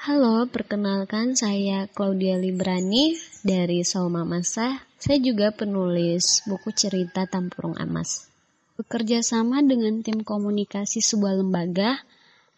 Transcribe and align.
Halo, 0.00 0.48
perkenalkan 0.48 1.36
saya 1.36 1.84
Claudia 1.84 2.40
Librani 2.40 3.20
dari 3.44 3.84
Sauma 3.84 4.24
Masa. 4.24 4.80
Saya 4.96 5.20
juga 5.20 5.52
penulis 5.52 6.40
buku 6.48 6.72
cerita 6.72 7.28
Tampurung 7.28 7.76
Amas. 7.76 8.32
Bekerja 8.80 9.20
sama 9.20 9.60
dengan 9.60 10.00
tim 10.00 10.24
komunikasi 10.24 11.04
sebuah 11.04 11.44
lembaga, 11.44 12.00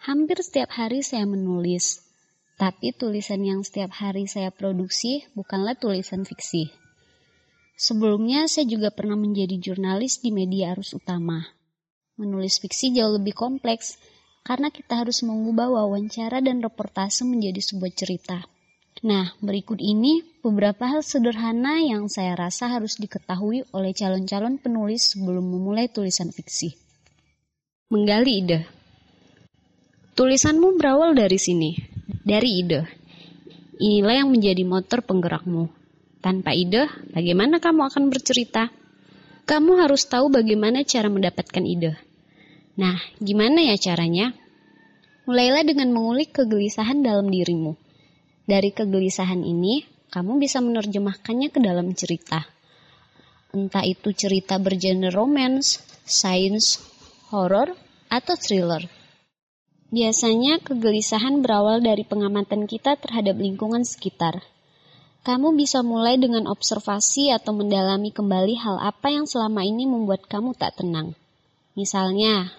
hampir 0.07 0.39
setiap 0.39 0.71
hari 0.71 1.03
saya 1.03 1.27
menulis. 1.27 2.07
Tapi 2.63 2.95
tulisan 2.95 3.43
yang 3.43 3.67
setiap 3.67 3.91
hari 3.91 4.31
saya 4.31 4.55
produksi 4.55 5.27
bukanlah 5.35 5.75
tulisan 5.75 6.23
fiksi. 6.23 6.71
Sebelumnya 7.75 8.47
saya 8.47 8.71
juga 8.71 8.95
pernah 8.95 9.19
menjadi 9.19 9.59
jurnalis 9.59 10.23
di 10.23 10.31
media 10.31 10.79
arus 10.79 10.95
utama. 10.95 11.43
Menulis 12.15 12.63
fiksi 12.63 12.95
jauh 12.95 13.19
lebih 13.19 13.35
kompleks, 13.35 13.99
karena 14.43 14.75
kita 14.75 15.07
harus 15.07 15.23
mengubah 15.23 15.71
wawancara 15.71 16.43
dan 16.43 16.59
reportase 16.63 17.23
menjadi 17.23 17.63
sebuah 17.63 17.93
cerita. 17.95 18.39
Nah, 19.03 19.35
berikut 19.43 19.83
ini 19.83 20.23
beberapa 20.43 20.87
hal 20.87 21.03
sederhana 21.03 21.83
yang 21.83 22.07
saya 22.07 22.39
rasa 22.39 22.71
harus 22.71 23.01
diketahui 23.01 23.67
oleh 23.75 23.91
calon-calon 23.97 24.63
penulis 24.63 25.17
sebelum 25.17 25.43
memulai 25.43 25.91
tulisan 25.91 26.31
fiksi. 26.31 26.77
Menggali 27.91 28.33
ide. 28.45 28.61
Tulisanmu 30.13 30.77
berawal 30.77 31.17
dari 31.17 31.41
sini, 31.41 31.73
dari 32.23 32.63
ide. 32.63 32.85
Inilah 33.81 34.23
yang 34.23 34.31
menjadi 34.31 34.63
motor 34.63 35.03
penggerakmu. 35.03 35.67
Tanpa 36.23 36.55
ide, 36.55 36.87
bagaimana 37.11 37.59
kamu 37.59 37.91
akan 37.91 38.07
bercerita? 38.13 38.71
Kamu 39.43 39.83
harus 39.83 40.07
tahu 40.07 40.31
bagaimana 40.31 40.87
cara 40.87 41.11
mendapatkan 41.11 41.65
ide. 41.67 41.99
Nah, 42.79 42.97
gimana 43.19 43.67
ya 43.67 43.77
caranya? 43.77 44.33
Mulailah 45.23 45.63
dengan 45.63 45.95
mengulik 45.95 46.35
kegelisahan 46.35 47.07
dalam 47.07 47.31
dirimu. 47.31 47.79
Dari 48.43 48.75
kegelisahan 48.75 49.47
ini, 49.47 49.87
kamu 50.11 50.43
bisa 50.43 50.59
menerjemahkannya 50.59 51.49
ke 51.55 51.63
dalam 51.63 51.95
cerita. 51.95 52.43
Entah 53.55 53.87
itu 53.87 54.11
cerita 54.11 54.59
bergenre 54.59 55.15
romance, 55.15 55.79
science, 56.03 56.83
horror, 57.31 57.71
atau 58.11 58.35
thriller. 58.35 58.91
Biasanya 59.95 60.59
kegelisahan 60.59 61.39
berawal 61.39 61.85
dari 61.85 62.03
pengamatan 62.03 62.67
kita 62.67 62.99
terhadap 62.99 63.39
lingkungan 63.39 63.87
sekitar. 63.87 64.43
Kamu 65.23 65.55
bisa 65.55 65.87
mulai 65.87 66.19
dengan 66.19 66.51
observasi 66.51 67.31
atau 67.31 67.55
mendalami 67.55 68.11
kembali 68.11 68.59
hal 68.59 68.77
apa 68.83 69.15
yang 69.15 69.31
selama 69.31 69.63
ini 69.63 69.87
membuat 69.87 70.27
kamu 70.27 70.59
tak 70.59 70.83
tenang. 70.83 71.15
Misalnya, 71.79 72.51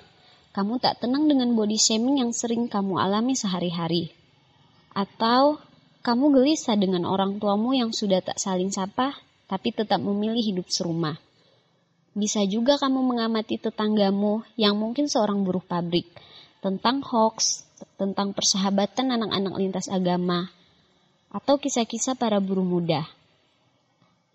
kamu 0.54 0.78
tak 0.78 1.02
tenang 1.02 1.26
dengan 1.26 1.50
body 1.58 1.82
shaming 1.82 2.22
yang 2.22 2.30
sering 2.30 2.70
kamu 2.70 3.02
alami 3.02 3.34
sehari-hari. 3.34 4.14
Atau 4.94 5.58
kamu 6.06 6.30
gelisah 6.30 6.78
dengan 6.78 7.10
orang 7.10 7.42
tuamu 7.42 7.74
yang 7.74 7.90
sudah 7.90 8.22
tak 8.22 8.38
saling 8.38 8.70
sapa, 8.70 9.18
tapi 9.50 9.74
tetap 9.74 9.98
memilih 9.98 10.46
hidup 10.46 10.70
serumah. 10.70 11.18
Bisa 12.14 12.46
juga 12.46 12.78
kamu 12.78 13.02
mengamati 13.02 13.58
tetanggamu 13.58 14.46
yang 14.54 14.78
mungkin 14.78 15.10
seorang 15.10 15.42
buruh 15.42 15.66
pabrik, 15.66 16.06
tentang 16.62 17.02
hoax, 17.02 17.66
tentang 17.98 18.38
persahabatan 18.38 19.10
anak-anak 19.10 19.58
lintas 19.58 19.90
agama, 19.90 20.54
atau 21.34 21.58
kisah-kisah 21.58 22.14
para 22.14 22.38
buruh 22.38 22.62
muda. 22.62 23.10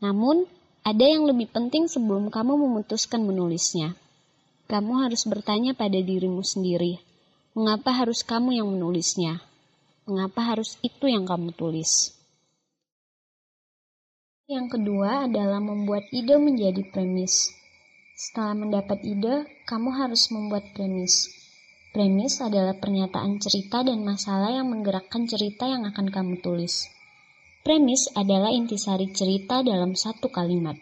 Namun, 0.03 0.51
ada 0.83 1.07
yang 1.07 1.31
lebih 1.31 1.47
penting 1.47 1.87
sebelum 1.87 2.27
kamu 2.35 2.59
memutuskan 2.59 3.23
menulisnya 3.23 3.95
kamu 4.69 5.09
harus 5.09 5.25
bertanya 5.25 5.73
pada 5.73 5.97
dirimu 5.97 6.45
sendiri, 6.45 7.01
mengapa 7.57 7.89
harus 7.89 8.21
kamu 8.21 8.61
yang 8.61 8.69
menulisnya? 8.69 9.41
Mengapa 10.05 10.45
harus 10.45 10.77
itu 10.85 11.09
yang 11.09 11.25
kamu 11.25 11.57
tulis? 11.57 12.13
Yang 14.45 14.77
kedua 14.77 15.25
adalah 15.25 15.57
membuat 15.61 16.05
ide 16.13 16.37
menjadi 16.37 16.85
premis. 16.93 17.49
Setelah 18.13 18.61
mendapat 18.61 19.01
ide, 19.09 19.49
kamu 19.65 19.89
harus 20.05 20.29
membuat 20.29 20.69
premis. 20.77 21.33
Premis 21.97 22.37
adalah 22.45 22.77
pernyataan 22.77 23.41
cerita 23.41 23.81
dan 23.81 24.05
masalah 24.05 24.53
yang 24.53 24.69
menggerakkan 24.69 25.25
cerita 25.25 25.65
yang 25.65 25.89
akan 25.89 26.13
kamu 26.13 26.45
tulis. 26.45 26.93
Premis 27.65 28.13
adalah 28.13 28.53
intisari 28.53 29.13
cerita 29.17 29.65
dalam 29.65 29.97
satu 29.97 30.29
kalimat. 30.29 30.77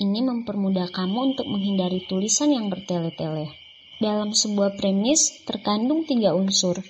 Ini 0.00 0.24
mempermudah 0.24 0.88
kamu 0.96 1.36
untuk 1.36 1.44
menghindari 1.44 2.08
tulisan 2.08 2.56
yang 2.56 2.72
bertele-tele. 2.72 3.52
Dalam 4.00 4.32
sebuah 4.32 4.80
premis 4.80 5.44
terkandung 5.44 6.08
tiga 6.08 6.32
unsur, 6.32 6.80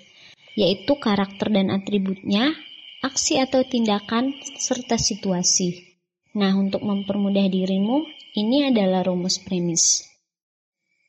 yaitu 0.54 0.94
karakter 0.94 1.50
dan 1.50 1.75
atributnya, 1.75 2.54
aksi 3.03 3.43
atau 3.43 3.66
tindakan, 3.66 4.31
serta 4.62 4.94
situasi. 4.94 5.99
Nah, 6.38 6.54
untuk 6.54 6.87
mempermudah 6.87 7.50
dirimu, 7.50 8.06
ini 8.38 8.70
adalah 8.70 9.03
rumus 9.03 9.43
premis. 9.43 10.06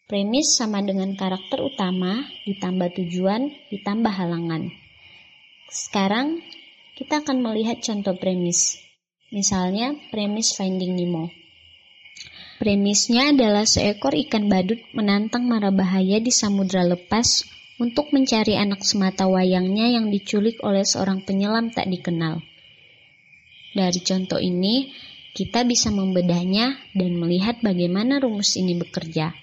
Premis 0.10 0.58
sama 0.58 0.82
dengan 0.82 1.14
karakter 1.14 1.62
utama, 1.62 2.26
ditambah 2.50 2.98
tujuan, 2.98 3.54
ditambah 3.70 4.10
halangan. 4.10 4.74
Sekarang, 5.70 6.42
kita 6.98 7.22
akan 7.22 7.46
melihat 7.46 7.78
contoh 7.86 8.18
premis. 8.18 8.82
Misalnya, 9.30 9.94
premis 10.10 10.58
Finding 10.58 10.98
Nemo. 10.98 11.30
Premisnya 12.62 13.34
adalah 13.34 13.66
seekor 13.66 14.14
ikan 14.14 14.46
badut 14.46 14.78
menantang 14.94 15.50
mara 15.50 15.74
bahaya 15.74 16.22
di 16.22 16.30
samudra 16.30 16.86
lepas 16.86 17.42
untuk 17.82 18.14
mencari 18.14 18.54
anak 18.54 18.86
semata 18.86 19.26
wayangnya 19.26 19.90
yang 19.90 20.14
diculik 20.14 20.62
oleh 20.62 20.86
seorang 20.86 21.26
penyelam 21.26 21.74
tak 21.74 21.90
dikenal. 21.90 22.38
Dari 23.74 23.98
contoh 24.06 24.38
ini, 24.38 24.94
kita 25.34 25.66
bisa 25.66 25.90
membedahnya 25.90 26.78
dan 26.94 27.18
melihat 27.18 27.58
bagaimana 27.66 28.22
rumus 28.22 28.54
ini 28.54 28.78
bekerja. 28.78 29.34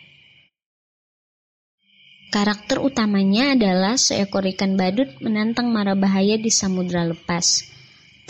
Karakter 2.31 2.79
utamanya 2.79 3.59
adalah 3.59 3.99
seekor 3.99 4.47
ikan 4.55 4.79
badut 4.79 5.11
menantang 5.19 5.75
mara 5.75 5.99
bahaya 5.99 6.39
di 6.39 6.55
samudra 6.55 7.03
lepas. 7.03 7.67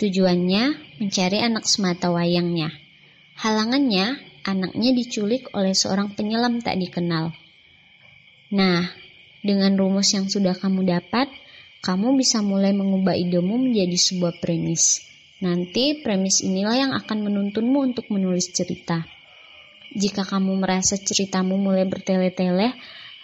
Tujuannya 0.01 0.97
mencari 0.97 1.45
anak 1.45 1.69
semata 1.69 2.09
wayangnya. 2.09 2.73
Halangannya 3.37 4.28
anaknya 4.45 4.95
diculik 4.95 5.51
oleh 5.55 5.75
seorang 5.75 6.13
penyelam 6.13 6.59
tak 6.63 6.79
dikenal. 6.79 7.31
Nah, 8.55 8.89
dengan 9.39 9.77
rumus 9.79 10.11
yang 10.11 10.27
sudah 10.27 10.57
kamu 10.57 10.83
dapat, 10.83 11.31
kamu 11.79 12.19
bisa 12.19 12.43
mulai 12.43 12.75
mengubah 12.75 13.15
idemu 13.15 13.55
menjadi 13.55 13.95
sebuah 13.95 14.43
premis. 14.43 14.99
Nanti 15.39 16.03
premis 16.03 16.43
inilah 16.43 16.75
yang 16.75 16.91
akan 16.91 17.23
menuntunmu 17.23 17.79
untuk 17.79 18.11
menulis 18.11 18.51
cerita. 18.51 19.07
Jika 19.95 20.27
kamu 20.27 20.59
merasa 20.59 20.99
ceritamu 20.99 21.55
mulai 21.55 21.87
bertele-tele, 21.87 22.75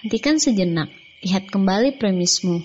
hentikan 0.01 0.39
sejenak, 0.39 0.87
lihat 1.19 1.51
kembali 1.51 1.99
premismu. 1.99 2.63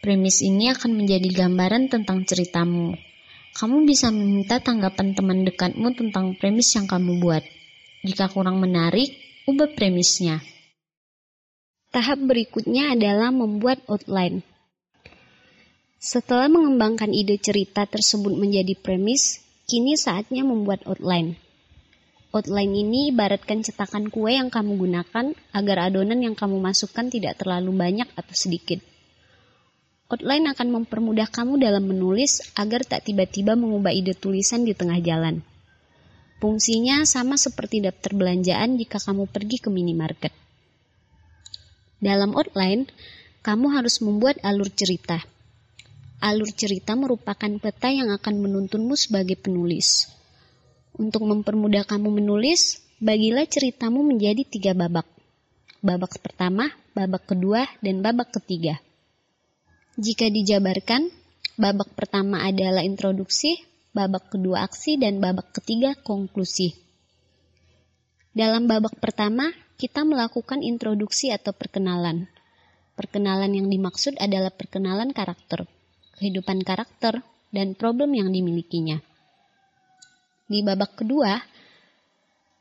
Premis 0.00 0.42
ini 0.42 0.72
akan 0.72 0.98
menjadi 0.98 1.46
gambaran 1.46 1.92
tentang 1.92 2.24
ceritamu. 2.24 2.96
Kamu 3.52 3.84
bisa 3.84 4.08
meminta 4.08 4.58
tanggapan 4.58 5.12
teman 5.12 5.44
dekatmu 5.44 5.92
tentang 5.92 6.32
premis 6.40 6.72
yang 6.72 6.88
kamu 6.88 7.20
buat. 7.20 7.44
Jika 8.02 8.26
kurang 8.34 8.58
menarik, 8.58 9.14
ubah 9.46 9.78
premisnya. 9.78 10.42
Tahap 11.94 12.18
berikutnya 12.18 12.98
adalah 12.98 13.30
membuat 13.30 13.78
outline. 13.86 14.42
Setelah 16.02 16.50
mengembangkan 16.50 17.14
ide 17.14 17.38
cerita 17.38 17.86
tersebut 17.86 18.34
menjadi 18.34 18.74
premis, 18.74 19.38
kini 19.70 19.94
saatnya 19.94 20.42
membuat 20.42 20.82
outline. 20.82 21.38
Outline 22.34 22.74
ini 22.74 23.14
ibaratkan 23.14 23.62
cetakan 23.62 24.10
kue 24.10 24.34
yang 24.34 24.50
kamu 24.50 24.82
gunakan 24.82 25.30
agar 25.54 25.76
adonan 25.86 26.26
yang 26.26 26.34
kamu 26.34 26.58
masukkan 26.58 27.06
tidak 27.06 27.38
terlalu 27.38 27.70
banyak 27.70 28.10
atau 28.18 28.34
sedikit. 28.34 28.82
Outline 30.10 30.50
akan 30.50 30.82
mempermudah 30.82 31.30
kamu 31.30 31.62
dalam 31.62 31.86
menulis 31.86 32.50
agar 32.58 32.82
tak 32.82 33.06
tiba-tiba 33.06 33.54
mengubah 33.54 33.94
ide 33.94 34.18
tulisan 34.18 34.66
di 34.66 34.74
tengah 34.74 34.98
jalan. 34.98 35.51
Fungsinya 36.42 37.06
sama 37.06 37.38
seperti 37.38 37.78
daftar 37.86 38.18
belanjaan 38.18 38.74
jika 38.74 38.98
kamu 38.98 39.30
pergi 39.30 39.62
ke 39.62 39.70
minimarket. 39.70 40.34
Dalam 42.02 42.34
outline, 42.34 42.90
kamu 43.46 43.70
harus 43.78 44.02
membuat 44.02 44.42
alur 44.42 44.66
cerita. 44.74 45.22
Alur 46.18 46.50
cerita 46.50 46.98
merupakan 46.98 47.46
peta 47.62 47.94
yang 47.94 48.10
akan 48.10 48.42
menuntunmu 48.42 48.98
sebagai 48.98 49.38
penulis. 49.38 50.10
Untuk 50.98 51.22
mempermudah 51.30 51.86
kamu 51.86 52.10
menulis, 52.10 52.82
bagilah 52.98 53.46
ceritamu 53.46 54.02
menjadi 54.02 54.42
tiga 54.42 54.74
babak. 54.74 55.06
Babak 55.78 56.18
pertama, 56.18 56.74
babak 56.90 57.22
kedua, 57.22 57.70
dan 57.78 58.02
babak 58.02 58.34
ketiga. 58.34 58.82
Jika 59.94 60.26
dijabarkan, 60.26 61.06
babak 61.54 61.94
pertama 61.94 62.42
adalah 62.42 62.82
introduksi, 62.82 63.62
babak 63.92 64.32
kedua 64.32 64.64
aksi, 64.64 64.96
dan 64.96 65.20
babak 65.20 65.52
ketiga 65.56 65.92
konklusi. 66.00 66.72
Dalam 68.32 68.64
babak 68.64 68.96
pertama, 68.96 69.52
kita 69.76 70.08
melakukan 70.08 70.64
introduksi 70.64 71.28
atau 71.28 71.52
perkenalan. 71.52 72.28
Perkenalan 72.96 73.52
yang 73.52 73.68
dimaksud 73.68 74.16
adalah 74.16 74.52
perkenalan 74.52 75.12
karakter. 75.12 75.68
kehidupan 76.22 76.62
karakter, 76.62 77.18
dan 77.50 77.74
problem 77.74 78.14
yang 78.14 78.30
dimilikinya. 78.30 79.02
Di 80.46 80.62
babak 80.62 81.02
kedua, 81.02 81.42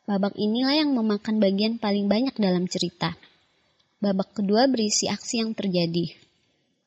babak 0.10 0.34
inilah 0.34 0.81
yang 0.81 0.98
memakan 0.98 1.38
bagian 1.38 1.77
paling 1.77 2.10
banyak 2.10 2.34
dalam 2.42 2.66
cerita. 2.66 3.13
Babak 4.01 4.34
kedua 4.34 4.66
berisi 4.66 5.06
aksi 5.06 5.45
yang 5.45 5.54
terjadi, 5.54 6.10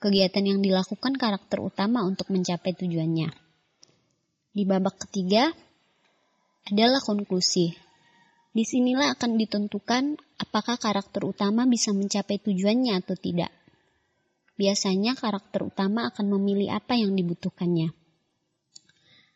kegiatan 0.02 0.44
yang 0.44 0.58
dilakukan 0.58 1.14
karakter 1.14 1.62
utama 1.62 2.02
untuk 2.02 2.26
mencapai 2.34 2.74
tujuannya. 2.74 3.43
Di 4.54 4.62
babak 4.62 5.02
ketiga 5.10 5.50
adalah 6.70 7.02
konklusi. 7.02 7.74
Di 8.54 8.62
sinilah 8.62 9.18
akan 9.18 9.34
ditentukan 9.34 10.14
apakah 10.38 10.78
karakter 10.78 11.26
utama 11.26 11.66
bisa 11.66 11.90
mencapai 11.90 12.38
tujuannya 12.38 12.94
atau 13.02 13.18
tidak. 13.18 13.50
Biasanya 14.54 15.18
karakter 15.18 15.66
utama 15.66 16.06
akan 16.06 16.38
memilih 16.38 16.70
apa 16.70 16.94
yang 16.94 17.18
dibutuhkannya. 17.18 17.90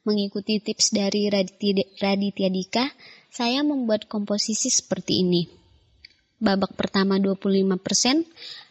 Mengikuti 0.07 0.63
tips 0.63 0.95
dari 0.95 1.27
Raditya 1.29 2.49
Dika, 2.49 2.87
saya 3.27 3.67
membuat 3.67 4.07
komposisi 4.07 4.71
seperti 4.71 5.27
ini. 5.27 5.51
Babak 6.39 6.79
pertama 6.79 7.19
25%, 7.19 8.23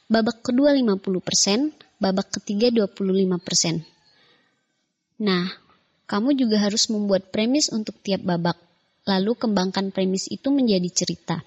babak 0.08 0.40
kedua 0.40 0.72
50%, 0.72 1.76
babak 2.00 2.40
ketiga 2.40 2.72
25%. 2.72 3.84
Nah, 5.20 5.67
kamu 6.08 6.40
juga 6.40 6.64
harus 6.64 6.88
membuat 6.88 7.36
premis 7.36 7.68
untuk 7.68 8.00
tiap 8.00 8.24
babak, 8.24 8.56
lalu 9.04 9.36
kembangkan 9.36 9.92
premis 9.92 10.32
itu 10.32 10.48
menjadi 10.48 10.88
cerita. 10.88 11.44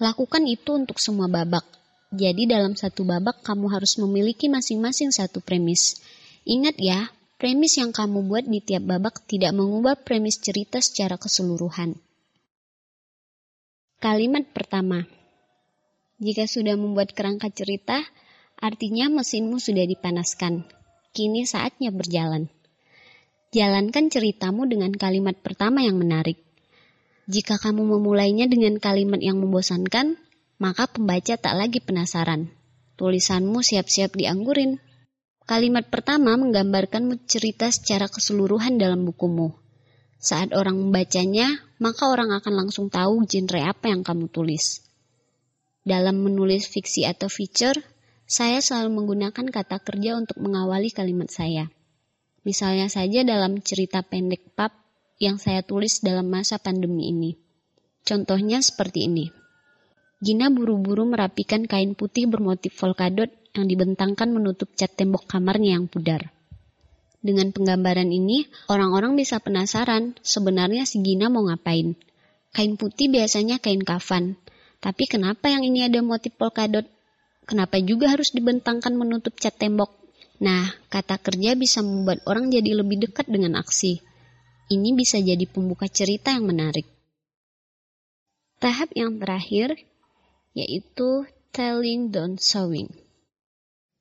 Lakukan 0.00 0.48
itu 0.48 0.72
untuk 0.76 0.96
semua 0.96 1.28
babak, 1.28 1.64
jadi 2.08 2.48
dalam 2.48 2.72
satu 2.72 3.04
babak 3.04 3.44
kamu 3.44 3.68
harus 3.68 4.00
memiliki 4.00 4.48
masing-masing 4.48 5.12
satu 5.12 5.44
premis. 5.44 6.00
Ingat 6.48 6.80
ya, 6.80 7.12
premis 7.36 7.76
yang 7.76 7.92
kamu 7.92 8.24
buat 8.24 8.44
di 8.48 8.64
tiap 8.64 8.88
babak 8.88 9.28
tidak 9.28 9.52
mengubah 9.52 10.00
premis 10.00 10.40
cerita 10.40 10.80
secara 10.80 11.20
keseluruhan. 11.20 12.00
Kalimat 14.00 14.48
pertama. 14.56 15.04
Jika 16.16 16.48
sudah 16.48 16.80
membuat 16.80 17.12
kerangka 17.12 17.52
cerita, 17.52 18.00
artinya 18.56 19.12
mesinmu 19.12 19.60
sudah 19.60 19.84
dipanaskan. 19.84 20.64
Kini 21.12 21.44
saatnya 21.44 21.92
berjalan. 21.92 22.48
Jalankan 23.56 24.12
ceritamu 24.12 24.68
dengan 24.68 24.92
kalimat 24.92 25.32
pertama 25.40 25.80
yang 25.80 25.96
menarik. 25.96 26.36
Jika 27.24 27.56
kamu 27.56 27.88
memulainya 27.88 28.44
dengan 28.52 28.76
kalimat 28.76 29.16
yang 29.16 29.40
membosankan, 29.40 30.20
maka 30.60 30.84
pembaca 30.84 31.40
tak 31.40 31.56
lagi 31.56 31.80
penasaran. 31.80 32.52
Tulisanmu 33.00 33.64
siap-siap 33.64 34.12
dianggurin. 34.12 34.76
Kalimat 35.48 35.88
pertama 35.88 36.36
menggambarkan 36.36 37.16
cerita 37.24 37.72
secara 37.72 38.12
keseluruhan 38.12 38.76
dalam 38.76 39.08
bukumu. 39.08 39.56
Saat 40.20 40.52
orang 40.52 40.76
membacanya, 40.76 41.48
maka 41.80 42.12
orang 42.12 42.36
akan 42.36 42.52
langsung 42.60 42.92
tahu 42.92 43.24
genre 43.24 43.72
apa 43.72 43.88
yang 43.88 44.04
kamu 44.04 44.28
tulis. 44.28 44.84
Dalam 45.80 46.20
menulis 46.20 46.68
fiksi 46.68 47.08
atau 47.08 47.32
feature, 47.32 47.80
saya 48.28 48.60
selalu 48.60 49.00
menggunakan 49.00 49.48
kata 49.48 49.80
kerja 49.80 50.20
untuk 50.20 50.44
mengawali 50.44 50.92
kalimat 50.92 51.32
saya. 51.32 51.72
Misalnya 52.46 52.86
saja 52.86 53.26
dalam 53.26 53.58
cerita 53.58 54.06
pendek 54.06 54.54
pub 54.54 54.70
yang 55.18 55.42
saya 55.42 55.66
tulis 55.66 55.98
dalam 55.98 56.30
masa 56.30 56.62
pandemi 56.62 57.10
ini. 57.10 57.34
Contohnya 58.06 58.62
seperti 58.62 59.10
ini. 59.10 59.26
Gina 60.22 60.46
buru-buru 60.54 61.10
merapikan 61.10 61.66
kain 61.66 61.98
putih 61.98 62.30
bermotif 62.30 62.78
polkadot 62.78 63.28
yang 63.58 63.66
dibentangkan 63.66 64.30
menutup 64.30 64.70
cat 64.78 64.94
tembok 64.94 65.26
kamarnya 65.26 65.74
yang 65.74 65.90
pudar. 65.90 66.30
Dengan 67.18 67.50
penggambaran 67.50 68.14
ini, 68.14 68.46
orang-orang 68.70 69.18
bisa 69.18 69.42
penasaran 69.42 70.14
sebenarnya 70.22 70.86
si 70.86 71.02
Gina 71.02 71.26
mau 71.26 71.42
ngapain. 71.50 71.98
Kain 72.54 72.78
putih 72.78 73.10
biasanya 73.10 73.58
kain 73.58 73.82
kafan, 73.82 74.38
tapi 74.78 75.10
kenapa 75.10 75.50
yang 75.50 75.66
ini 75.66 75.82
ada 75.82 75.98
motif 75.98 76.30
polkadot? 76.38 76.86
Kenapa 77.42 77.82
juga 77.82 78.14
harus 78.14 78.30
dibentangkan 78.30 78.94
menutup 78.94 79.34
cat 79.34 79.58
tembok? 79.58 80.05
Nah, 80.36 80.68
kata 80.92 81.16
kerja 81.16 81.56
bisa 81.56 81.80
membuat 81.80 82.20
orang 82.28 82.52
jadi 82.52 82.76
lebih 82.76 83.08
dekat 83.08 83.24
dengan 83.28 83.56
aksi. 83.56 84.04
Ini 84.66 84.92
bisa 84.92 85.16
jadi 85.16 85.46
pembuka 85.48 85.88
cerita 85.88 86.34
yang 86.34 86.50
menarik. 86.50 86.84
Tahap 88.56 88.88
yang 88.96 89.20
terakhir 89.20 89.76
yaitu 90.56 91.28
telling 91.52 92.08
don't 92.08 92.40
showing. 92.40 92.88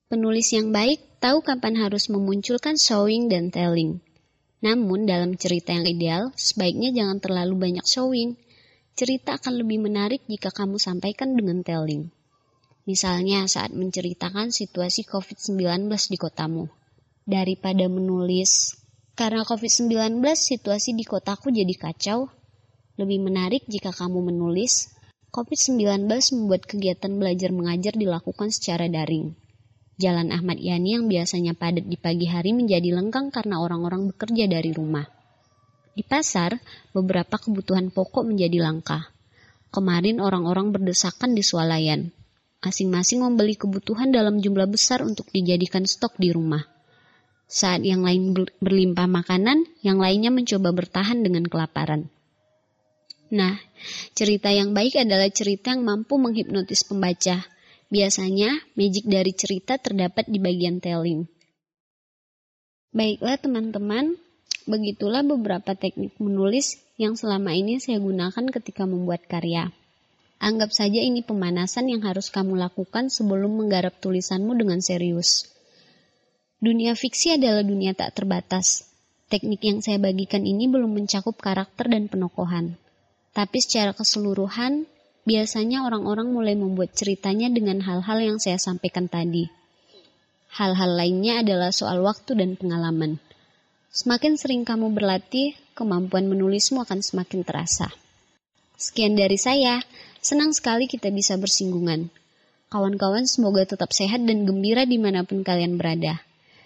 Penulis 0.07 0.55
yang 0.55 0.71
baik 0.71 1.19
tahu 1.19 1.43
kapan 1.43 1.75
harus 1.75 2.07
memunculkan 2.07 2.79
showing 2.79 3.27
dan 3.27 3.51
telling. 3.51 3.99
Namun 4.63 5.03
dalam 5.03 5.35
cerita 5.35 5.75
yang 5.75 5.83
ideal, 5.83 6.31
sebaiknya 6.39 6.95
jangan 6.95 7.19
terlalu 7.19 7.69
banyak 7.69 7.83
showing. 7.83 8.39
Cerita 8.95 9.35
akan 9.35 9.59
lebih 9.59 9.83
menarik 9.83 10.23
jika 10.31 10.55
kamu 10.55 10.79
sampaikan 10.79 11.35
dengan 11.35 11.59
telling. 11.67 12.14
Misalnya 12.85 13.49
saat 13.49 13.73
menceritakan 13.73 14.53
situasi 14.53 15.09
COVID-19 15.09 15.89
di 15.89 16.17
kotamu. 16.21 16.69
Daripada 17.25 17.89
menulis, 17.89 18.77
karena 19.17 19.41
COVID-19 19.41 20.21
situasi 20.37 20.93
di 20.93 21.01
kotaku 21.01 21.49
jadi 21.49 21.73
kacau, 21.73 22.29
lebih 23.01 23.25
menarik 23.25 23.65
jika 23.65 23.89
kamu 23.89 24.29
menulis, 24.29 24.93
COVID-19 25.33 26.07
membuat 26.37 26.69
kegiatan 26.69 27.09
belajar 27.17 27.49
mengajar 27.49 27.97
dilakukan 27.97 28.53
secara 28.53 28.85
daring. 28.85 29.33
Jalan 29.97 30.29
Ahmad 30.29 30.61
Yani 30.61 30.99
yang 30.99 31.09
biasanya 31.09 31.57
padat 31.57 31.89
di 31.89 31.97
pagi 31.97 32.29
hari 32.29 32.53
menjadi 32.53 32.93
lengkang 32.93 33.33
karena 33.33 33.63
orang-orang 33.63 34.13
bekerja 34.13 34.45
dari 34.45 34.75
rumah. 34.75 35.09
Di 35.95 36.03
pasar, 36.03 36.59
beberapa 36.91 37.39
kebutuhan 37.39 37.89
pokok 37.89 38.27
menjadi 38.27 38.61
langka. 38.61 39.09
Kemarin 39.71 40.19
orang-orang 40.19 40.75
berdesakan 40.75 41.33
di 41.33 41.41
swalayan. 41.41 42.11
Masing-masing 42.63 43.23
membeli 43.23 43.57
kebutuhan 43.57 44.13
dalam 44.13 44.39
jumlah 44.39 44.69
besar 44.69 45.01
untuk 45.03 45.27
dijadikan 45.33 45.83
stok 45.83 46.15
di 46.21 46.31
rumah. 46.31 46.63
Saat 47.45 47.85
yang 47.85 48.01
lain 48.01 48.33
berlimpah 48.57 49.05
makanan, 49.05 49.69
yang 49.85 50.01
lainnya 50.01 50.33
mencoba 50.33 50.73
bertahan 50.73 51.21
dengan 51.21 51.45
kelaparan. 51.45 52.09
Nah, 53.29 53.57
cerita 54.17 54.49
yang 54.49 54.73
baik 54.73 54.97
adalah 55.01 55.29
cerita 55.29 55.73
yang 55.73 55.85
mampu 55.85 56.17
menghipnotis 56.17 56.85
pembaca. 56.85 57.45
Biasanya, 57.89 58.49
magic 58.73 59.05
dari 59.05 59.33
cerita 59.37 59.77
terdapat 59.77 60.25
di 60.25 60.41
bagian 60.41 60.81
telling. 60.81 61.29
Baiklah 62.95 63.37
teman-teman, 63.37 64.17
begitulah 64.65 65.21
beberapa 65.21 65.77
teknik 65.77 66.17
menulis 66.17 66.81
yang 66.97 67.13
selama 67.13 67.53
ini 67.53 67.77
saya 67.77 68.01
gunakan 68.01 68.45
ketika 68.49 68.89
membuat 68.89 69.27
karya. 69.29 69.69
Anggap 70.45 70.69
saja 70.69 71.01
ini 71.01 71.25
pemanasan 71.25 71.89
yang 71.89 72.05
harus 72.05 72.29
kamu 72.29 72.53
lakukan 72.53 73.09
sebelum 73.09 73.57
menggarap 73.57 73.97
tulisanmu 73.97 74.53
dengan 74.53 74.77
serius. 74.77 75.49
Dunia 76.61 76.93
fiksi 76.93 77.33
adalah 77.33 77.65
dunia 77.65 77.97
tak 77.97 78.13
terbatas. 78.13 78.85
Teknik 79.25 79.65
yang 79.65 79.81
saya 79.81 79.97
bagikan 79.97 80.45
ini 80.45 80.69
belum 80.69 80.93
mencakup 81.01 81.41
karakter 81.41 81.89
dan 81.89 82.05
penokohan. 82.13 82.77
Tapi 83.33 83.57
secara 83.57 83.97
keseluruhan, 83.97 84.85
biasanya 85.25 85.81
orang-orang 85.81 86.29
mulai 86.29 86.53
membuat 86.53 86.93
ceritanya 86.93 87.49
dengan 87.49 87.81
hal-hal 87.81 88.21
yang 88.21 88.37
saya 88.37 88.61
sampaikan 88.61 89.09
tadi. 89.09 89.49
Hal-hal 90.53 90.93
lainnya 90.93 91.41
adalah 91.41 91.73
soal 91.73 92.05
waktu 92.05 92.37
dan 92.37 92.53
pengalaman. 92.53 93.17
Semakin 93.89 94.37
sering 94.37 94.61
kamu 94.61 94.93
berlatih, 94.93 95.57
kemampuan 95.73 96.29
menulismu 96.29 96.85
akan 96.85 97.01
semakin 97.01 97.41
terasa. 97.41 97.89
Sekian 98.77 99.17
dari 99.17 99.39
saya, 99.39 99.81
senang 100.25 100.57
sekali 100.57 100.89
kita 100.89 101.13
bisa 101.13 101.37
bersinggungan. 101.37 102.09
Kawan-kawan 102.73 103.29
semoga 103.29 103.61
tetap 103.61 103.93
sehat 103.93 104.25
dan 104.25 104.49
gembira 104.49 104.89
di 104.89 104.97
mana 104.97 105.21
pun 105.21 105.45
kalian 105.45 105.77
berada. 105.77 106.17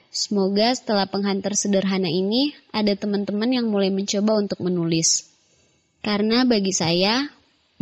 Semoga 0.10 0.72
setelah 0.72 1.12
penghantar 1.12 1.60
sederhana 1.60 2.08
ini, 2.08 2.56
ada 2.72 2.96
teman-teman 2.96 3.52
yang 3.52 3.68
mulai 3.68 3.92
mencoba 3.92 4.40
untuk 4.40 4.64
menulis. 4.64 5.28
Karena 6.00 6.48
bagi 6.48 6.72
saya, 6.72 7.28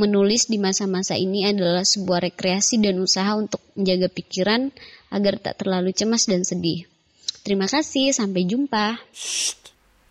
menulis 0.01 0.49
di 0.49 0.57
masa-masa 0.57 1.13
ini 1.13 1.45
adalah 1.45 1.85
sebuah 1.85 2.33
rekreasi 2.33 2.81
dan 2.81 2.97
usaha 2.97 3.37
untuk 3.37 3.61
menjaga 3.77 4.09
pikiran 4.09 4.73
agar 5.13 5.37
tak 5.37 5.61
terlalu 5.61 5.93
cemas 5.93 6.25
dan 6.25 6.41
sedih. 6.41 6.89
Terima 7.45 7.69
kasih, 7.69 8.11
sampai 8.11 8.43
jumpa. 8.43 8.97
Shh, 9.13 9.55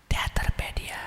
Teaterpedia. 0.09 1.06